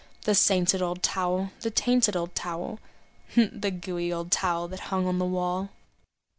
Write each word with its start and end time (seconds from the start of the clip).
The 0.23 0.33
sainted 0.33 0.81
old 0.81 1.03
towel, 1.03 1.51
the 1.61 1.69
tainted 1.69 2.15
old 2.15 2.33
towel, 2.33 2.79
The 3.35 3.69
gooey 3.69 4.11
old 4.11 4.31
towel 4.31 4.67
that 4.69 4.79
hung 4.89 5.05
on 5.05 5.19
the 5.19 5.25
wall. 5.25 5.69